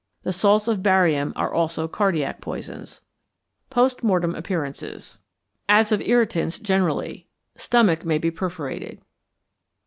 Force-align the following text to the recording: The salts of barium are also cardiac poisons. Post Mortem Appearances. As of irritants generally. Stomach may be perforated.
The 0.23 0.33
salts 0.33 0.67
of 0.67 0.81
barium 0.81 1.31
are 1.35 1.53
also 1.53 1.87
cardiac 1.87 2.41
poisons. 2.41 3.03
Post 3.69 4.01
Mortem 4.03 4.33
Appearances. 4.33 5.19
As 5.69 5.91
of 5.91 6.01
irritants 6.01 6.57
generally. 6.57 7.27
Stomach 7.55 8.03
may 8.03 8.17
be 8.17 8.31
perforated. 8.31 8.99